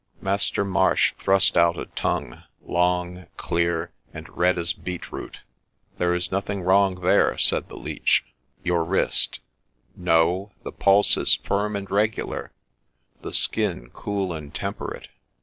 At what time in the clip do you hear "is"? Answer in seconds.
6.15-6.31, 11.17-11.35